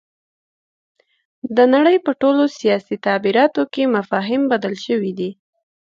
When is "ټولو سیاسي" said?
2.21-2.95